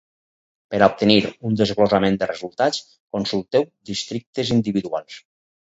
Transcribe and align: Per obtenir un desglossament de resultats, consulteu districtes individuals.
Per 0.73 0.79
obtenir 0.85 1.17
un 1.49 1.59
desglossament 1.61 2.17
de 2.23 2.31
resultats, 2.33 2.81
consulteu 3.19 3.71
districtes 3.93 4.53
individuals. 4.59 5.23